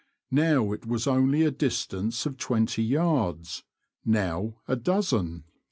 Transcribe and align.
Now 0.31 0.71
it 0.71 0.87
was 0.87 1.05
only 1.05 1.43
a 1.43 1.51
distance 1.51 2.25
of 2.25 2.39
twenty 2.39 2.81
yards— 2.81 3.61
now 4.03 4.55
a 4.67 4.75
dozen. 4.75 5.43